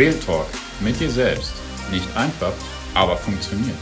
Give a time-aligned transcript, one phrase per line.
[0.00, 0.46] Real Talk
[0.80, 1.52] mit dir selbst.
[1.90, 2.54] Nicht einfach,
[2.94, 3.76] aber funktioniert.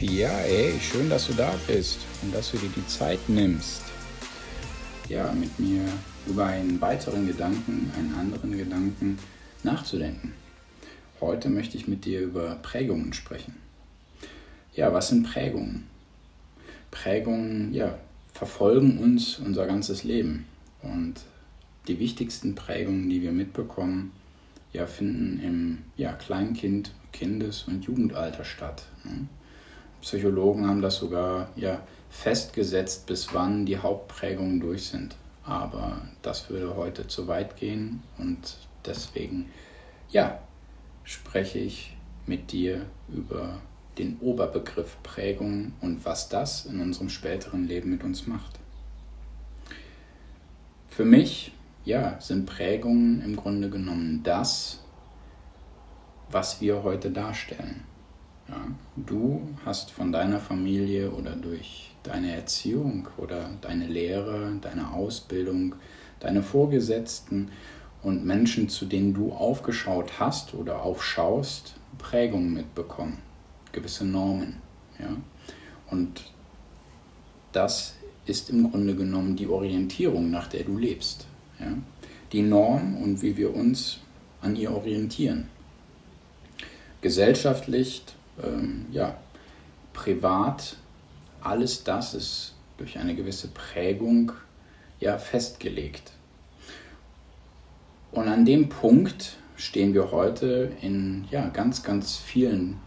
[0.00, 3.84] Ja, ey, schön, dass du da bist und dass du dir die Zeit nimmst.
[5.08, 5.80] Ja, mit mir
[6.26, 9.18] über einen weiteren Gedanken, einen anderen Gedanken
[9.62, 10.34] nachzudenken.
[11.22, 13.54] Heute möchte ich mit dir über Prägungen sprechen.
[14.74, 15.88] Ja, was sind Prägungen?
[16.90, 17.98] Prägungen, ja,
[18.34, 20.44] verfolgen uns unser ganzes Leben.
[20.82, 21.14] Und
[21.88, 24.12] die wichtigsten Prägungen, die wir mitbekommen,
[24.72, 28.82] ja, finden im ja, Kleinkind, Kindes- und Jugendalter statt.
[29.04, 29.28] Ne?
[30.02, 35.14] Psychologen haben das sogar ja, festgesetzt, bis wann die Hauptprägungen durch sind.
[35.44, 39.50] Aber das würde heute zu weit gehen und deswegen,
[40.10, 40.40] ja,
[41.04, 43.60] spreche ich mit dir über
[43.98, 48.58] den Oberbegriff Prägung und was das in unserem späteren Leben mit uns macht.
[50.88, 51.52] Für mich,
[51.84, 54.80] ja, sind Prägungen im Grunde genommen das,
[56.30, 57.84] was wir heute darstellen.
[58.48, 65.74] Ja, du hast von deiner Familie oder durch deine Erziehung oder deine Lehre, deine Ausbildung,
[66.20, 67.50] deine Vorgesetzten
[68.02, 73.18] und Menschen, zu denen du aufgeschaut hast oder aufschaust, Prägungen mitbekommen
[73.74, 74.56] gewisse Normen.
[74.98, 75.14] Ja?
[75.90, 76.24] Und
[77.52, 81.26] das ist im Grunde genommen die Orientierung, nach der du lebst.
[81.60, 81.66] Ja?
[82.32, 83.98] Die Norm und wie wir uns
[84.40, 85.48] an ihr orientieren.
[87.00, 88.02] Gesellschaftlich,
[88.42, 89.18] ähm, ja,
[89.92, 90.76] privat,
[91.42, 94.32] alles das ist durch eine gewisse Prägung
[95.00, 96.12] ja festgelegt.
[98.10, 102.80] Und an dem Punkt stehen wir heute in ja, ganz, ganz vielen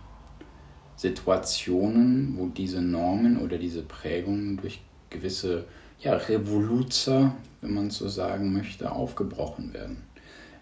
[0.98, 5.66] Situationen, wo diese Normen oder diese Prägungen durch gewisse
[6.00, 10.04] ja, Revoluzer, wenn man so sagen möchte, aufgebrochen werden.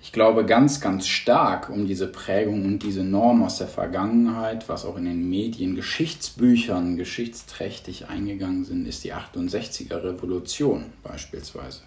[0.01, 4.85] Ich glaube ganz, ganz stark um diese Prägung und diese Norm aus der Vergangenheit, was
[4.85, 11.81] auch in den Medien, Geschichtsbüchern geschichtsträchtig eingegangen sind, ist die 68er Revolution beispielsweise.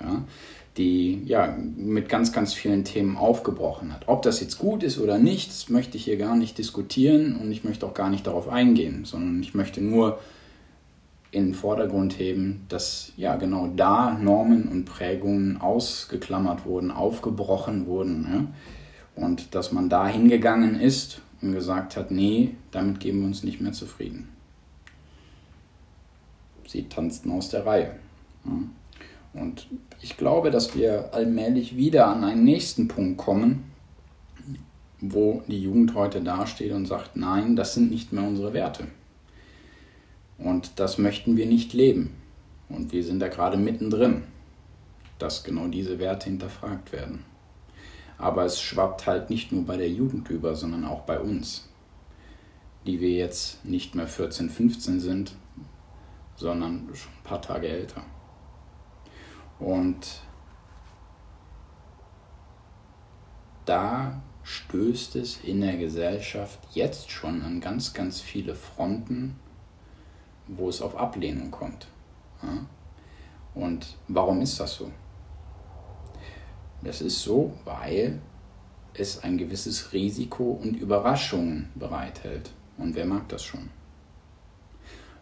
[0.00, 0.24] Ja,
[0.76, 4.08] die ja mit ganz, ganz vielen Themen aufgebrochen hat.
[4.08, 7.52] Ob das jetzt gut ist oder nicht, das möchte ich hier gar nicht diskutieren und
[7.52, 10.18] ich möchte auch gar nicht darauf eingehen, sondern ich möchte nur
[11.30, 18.28] in den Vordergrund heben, dass ja genau da Normen und Prägungen ausgeklammert wurden, aufgebrochen wurden.
[18.30, 19.22] Ja?
[19.24, 23.60] Und dass man da hingegangen ist und gesagt hat, nee, damit geben wir uns nicht
[23.60, 24.28] mehr zufrieden.
[26.66, 27.94] Sie tanzten aus der Reihe.
[28.44, 28.52] Ja?
[29.34, 29.66] Und
[30.00, 33.72] ich glaube, dass wir allmählich wieder an einen nächsten Punkt kommen,
[35.00, 38.86] wo die Jugend heute dasteht und sagt, nein, das sind nicht mehr unsere Werte.
[40.38, 42.14] Und das möchten wir nicht leben.
[42.68, 44.24] Und wir sind da gerade mittendrin,
[45.18, 47.24] dass genau diese Werte hinterfragt werden.
[48.18, 51.68] Aber es schwappt halt nicht nur bei der Jugend über, sondern auch bei uns,
[52.86, 55.36] die wir jetzt nicht mehr 14, 15 sind,
[56.36, 58.02] sondern schon ein paar Tage älter.
[59.62, 60.20] Und
[63.64, 69.38] da stößt es in der Gesellschaft jetzt schon an ganz, ganz viele Fronten,
[70.48, 71.86] wo es auf Ablehnung kommt.
[73.54, 74.90] Und warum ist das so?
[76.82, 78.20] Das ist so, weil
[78.94, 82.50] es ein gewisses Risiko und Überraschungen bereithält.
[82.78, 83.70] Und wer mag das schon?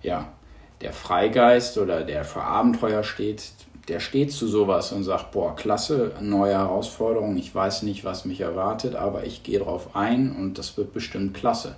[0.03, 0.33] Ja,
[0.81, 3.53] der Freigeist oder der für Abenteuer steht,
[3.91, 8.41] der steht zu sowas und sagt, boah, klasse, neue Herausforderung, ich weiß nicht, was mich
[8.41, 11.75] erwartet, aber ich gehe drauf ein und das wird bestimmt klasse.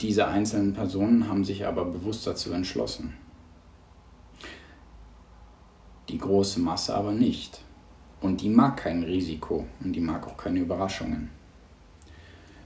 [0.00, 3.12] Diese einzelnen Personen haben sich aber bewusst dazu entschlossen.
[6.08, 7.60] Die große Masse aber nicht.
[8.22, 11.28] Und die mag kein Risiko und die mag auch keine Überraschungen.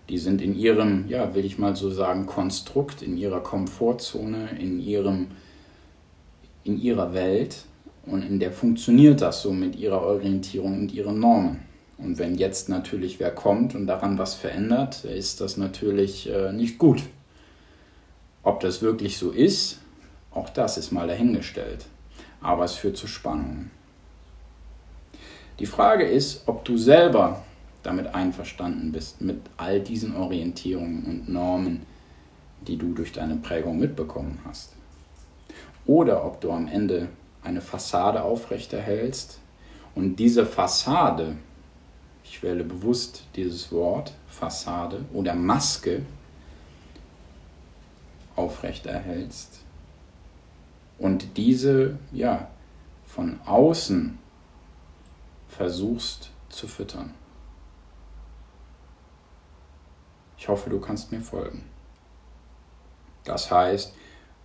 [0.08, 4.78] Die sind in ihrem, ja, will ich mal so sagen, Konstrukt, in ihrer Komfortzone, in
[4.78, 5.32] ihrem
[6.66, 7.64] in ihrer Welt
[8.06, 11.62] und in der funktioniert das so mit ihrer Orientierung und ihren Normen.
[11.98, 16.78] Und wenn jetzt natürlich wer kommt und daran was verändert, ist das natürlich äh, nicht
[16.78, 17.02] gut.
[18.42, 19.80] Ob das wirklich so ist,
[20.30, 21.86] auch das ist mal dahingestellt.
[22.40, 23.70] Aber es führt zu Spannungen.
[25.58, 27.42] Die Frage ist, ob du selber
[27.82, 31.86] damit einverstanden bist, mit all diesen Orientierungen und Normen,
[32.66, 34.75] die du durch deine Prägung mitbekommen hast
[35.86, 37.08] oder ob du am Ende
[37.42, 39.40] eine Fassade aufrechterhältst
[39.94, 41.36] und diese Fassade,
[42.24, 46.02] ich wähle bewusst dieses Wort, Fassade oder Maske
[48.34, 49.60] aufrechterhältst
[50.98, 52.48] und diese ja,
[53.06, 54.18] von außen
[55.48, 57.14] versuchst zu füttern.
[60.38, 61.64] Ich hoffe, du kannst mir folgen.
[63.24, 63.94] Das heißt,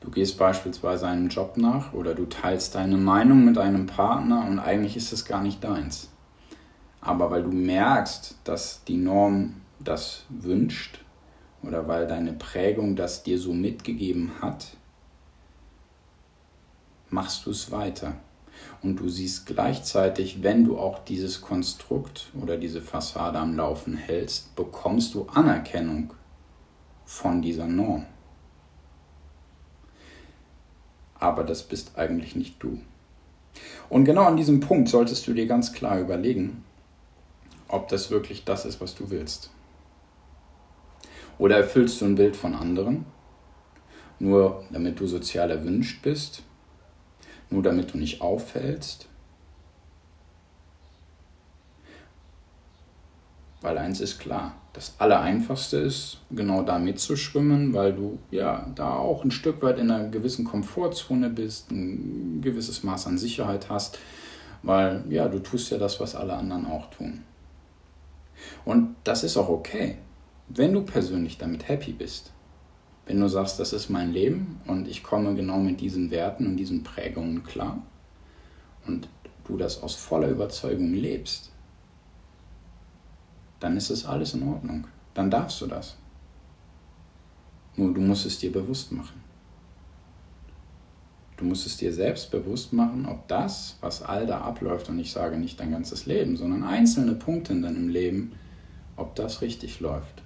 [0.01, 4.59] du gehst beispielsweise einem Job nach oder du teilst deine Meinung mit einem Partner und
[4.59, 6.09] eigentlich ist es gar nicht deins.
[6.99, 10.99] Aber weil du merkst, dass die Norm das wünscht
[11.63, 14.67] oder weil deine Prägung das dir so mitgegeben hat,
[17.09, 18.13] machst du es weiter.
[18.83, 24.55] Und du siehst gleichzeitig, wenn du auch dieses Konstrukt oder diese Fassade am Laufen hältst,
[24.55, 26.13] bekommst du Anerkennung
[27.05, 28.05] von dieser Norm.
[31.21, 32.79] Aber das bist eigentlich nicht du.
[33.87, 36.65] Und genau an diesem Punkt solltest du dir ganz klar überlegen,
[37.69, 39.51] ob das wirklich das ist, was du willst.
[41.37, 43.05] Oder erfüllst du ein Bild von anderen,
[44.19, 46.43] nur damit du sozial erwünscht bist
[47.51, 49.07] nur damit du nicht auffällst.
[53.61, 59.23] Weil eins ist klar, das Allereinfachste ist, genau da mitzuschwimmen, weil du ja da auch
[59.23, 63.99] ein Stück weit in einer gewissen Komfortzone bist, ein gewisses Maß an Sicherheit hast,
[64.63, 67.23] weil ja, du tust ja das, was alle anderen auch tun.
[68.63, 69.97] Und das ist auch okay,
[70.47, 72.31] wenn du persönlich damit happy bist.
[73.05, 76.57] Wenn du sagst, das ist mein Leben und ich komme genau mit diesen Werten und
[76.57, 77.81] diesen Prägungen klar
[78.87, 79.09] und
[79.45, 81.50] du das aus voller Überzeugung lebst,
[83.61, 84.87] dann ist es alles in Ordnung.
[85.13, 85.95] Dann darfst du das.
[87.77, 89.21] Nur du musst es dir bewusst machen.
[91.37, 95.11] Du musst es dir selbst bewusst machen, ob das, was all da abläuft, und ich
[95.11, 98.33] sage nicht dein ganzes Leben, sondern einzelne Punkte in deinem Leben,
[98.95, 100.21] ob das richtig läuft.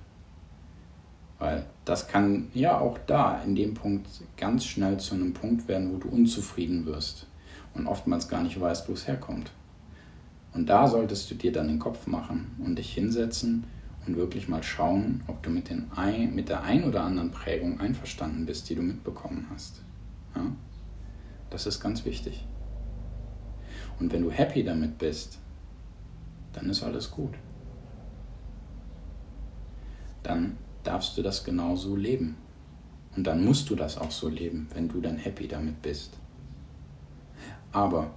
[1.40, 4.08] Weil das kann ja auch da in dem Punkt
[4.38, 7.28] ganz schnell zu einem Punkt werden, wo du unzufrieden wirst
[7.74, 9.52] und oftmals gar nicht weißt, wo es herkommt.
[10.56, 13.66] Und da solltest du dir dann den Kopf machen und dich hinsetzen
[14.08, 17.82] und wirklich mal schauen, ob du mit, den ein, mit der ein oder anderen Prägung
[17.82, 19.82] einverstanden bist, die du mitbekommen hast.
[20.34, 20.44] Ja?
[21.50, 22.48] Das ist ganz wichtig.
[24.00, 25.40] Und wenn du happy damit bist,
[26.54, 27.34] dann ist alles gut.
[30.24, 32.38] Dann darfst du das genauso leben.
[33.18, 36.18] Und dann musst du das auch so leben, wenn du dann happy damit bist.
[37.74, 38.12] Aber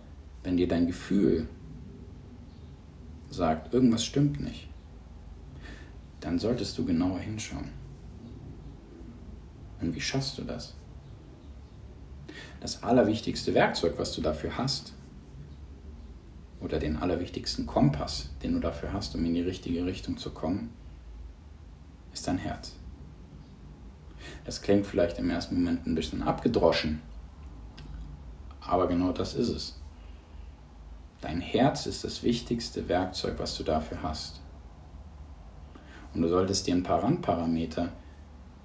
[0.45, 1.49] wenn dir dein Gefühl
[3.31, 4.69] sagt, irgendwas stimmt nicht,
[6.21, 7.71] dann solltest du genauer hinschauen.
[9.81, 10.75] Und wie schaffst du das?
[12.61, 14.93] Das allerwichtigste Werkzeug, was du dafür hast,
[16.61, 20.71] oder den allerwichtigsten Kompass, den du dafür hast, um in die richtige Richtung zu kommen,
[22.13, 22.75] ist dein Herz.
[24.45, 27.01] Das klingt vielleicht im ersten Moment ein bisschen abgedroschen,
[28.61, 29.81] aber genau das ist es.
[31.21, 34.41] Dein Herz ist das wichtigste Werkzeug, was du dafür hast.
[36.15, 37.93] Und du solltest dir ein paar Randparameter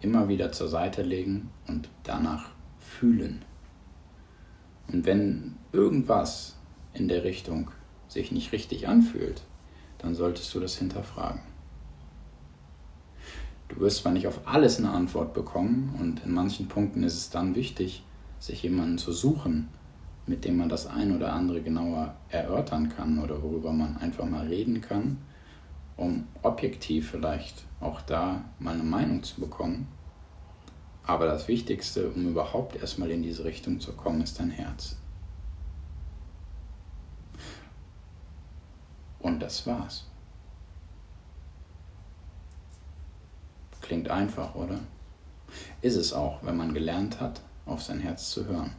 [0.02, 3.44] immer wieder zur Seite legen und danach fühlen.
[4.88, 6.58] Und wenn irgendwas
[6.94, 7.72] in der Richtung
[8.08, 9.42] sich nicht richtig anfühlt,
[9.98, 11.42] dann solltest du das hinterfragen.
[13.70, 17.30] Du wirst zwar nicht auf alles eine Antwort bekommen und in manchen Punkten ist es
[17.32, 18.04] dann wichtig,
[18.39, 19.70] sich jemanden zu suchen,
[20.25, 24.48] mit dem man das ein oder andere genauer erörtern kann oder worüber man einfach mal
[24.48, 25.18] reden kann,
[25.98, 29.88] um objektiv vielleicht auch da mal eine Meinung zu bekommen.
[31.06, 34.96] Aber das Wichtigste, um überhaupt erstmal in diese Richtung zu kommen, ist dein Herz.
[39.20, 40.06] Und das war's.
[43.82, 44.80] Klingt einfach, oder?
[45.82, 48.72] Ist es auch, wenn man gelernt hat, auf sein Herz zu hören.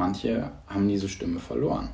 [0.00, 1.90] Manche haben diese Stimme verloren.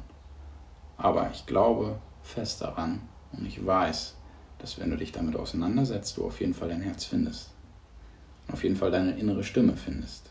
[0.96, 3.00] Aber ich glaube fest daran
[3.32, 4.14] und ich weiß,
[4.58, 7.50] dass wenn du dich damit auseinandersetzt, du auf jeden Fall dein Herz findest.
[8.46, 10.30] Und auf jeden Fall deine innere Stimme findest.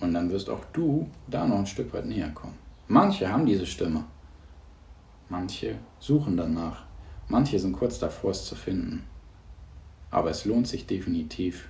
[0.00, 2.58] Und dann wirst auch du da noch ein Stück weit näher kommen.
[2.88, 4.06] Manche haben diese Stimme.
[5.28, 6.82] Manche suchen danach.
[7.28, 9.04] Manche sind kurz davor, es zu finden.
[10.10, 11.68] Aber es lohnt sich definitiv,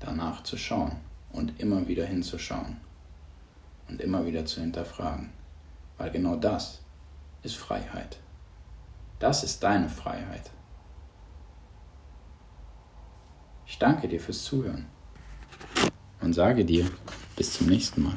[0.00, 0.96] danach zu schauen
[1.32, 2.76] und immer wieder hinzuschauen
[3.88, 5.30] und immer wieder zu hinterfragen.
[5.96, 6.82] Weil genau das
[7.42, 8.18] ist Freiheit.
[9.18, 10.50] Das ist deine Freiheit.
[13.66, 14.86] Ich danke dir fürs Zuhören
[16.20, 16.88] und sage dir
[17.36, 18.16] bis zum nächsten Mal.